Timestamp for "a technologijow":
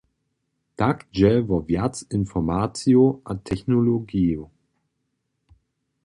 3.29-4.43